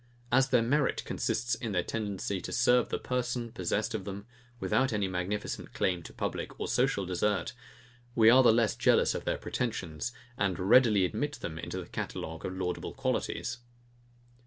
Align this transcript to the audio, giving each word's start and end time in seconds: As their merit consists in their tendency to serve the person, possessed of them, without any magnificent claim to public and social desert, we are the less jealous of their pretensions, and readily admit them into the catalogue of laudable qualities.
As 0.31 0.49
their 0.49 0.63
merit 0.63 1.05
consists 1.05 1.53
in 1.53 1.73
their 1.73 1.83
tendency 1.83 2.41
to 2.41 2.51
serve 2.51 2.89
the 2.89 2.97
person, 2.97 3.51
possessed 3.51 3.93
of 3.93 4.03
them, 4.03 4.25
without 4.59 4.91
any 4.91 5.07
magnificent 5.07 5.73
claim 5.75 6.01
to 6.01 6.11
public 6.11 6.57
and 6.59 6.67
social 6.67 7.05
desert, 7.05 7.53
we 8.15 8.27
are 8.27 8.41
the 8.41 8.51
less 8.51 8.75
jealous 8.75 9.13
of 9.13 9.25
their 9.25 9.37
pretensions, 9.37 10.11
and 10.39 10.57
readily 10.57 11.05
admit 11.05 11.33
them 11.33 11.59
into 11.59 11.77
the 11.79 11.85
catalogue 11.87 12.43
of 12.45 12.57
laudable 12.57 12.95
qualities. 12.95 13.59